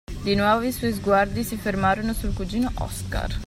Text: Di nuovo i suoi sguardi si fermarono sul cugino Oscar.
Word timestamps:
Di 0.23 0.33
nuovo 0.33 0.63
i 0.65 0.71
suoi 0.71 0.93
sguardi 0.93 1.43
si 1.43 1.57
fermarono 1.57 2.13
sul 2.13 2.33
cugino 2.33 2.71
Oscar. 2.79 3.37